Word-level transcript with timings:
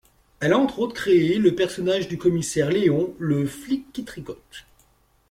Elle 0.39 0.53
a 0.53 0.57
entre 0.57 0.79
autres 0.79 0.95
créé 0.95 1.37
le 1.37 1.53
personnage 1.53 2.07
du 2.07 2.17
commissaire 2.17 2.71
Léon, 2.71 3.13
le 3.19 3.45
flic 3.45 3.85
qui 3.93 4.03
tricote. 4.03 4.65